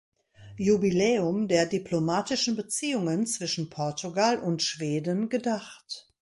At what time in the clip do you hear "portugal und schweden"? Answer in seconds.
3.69-5.29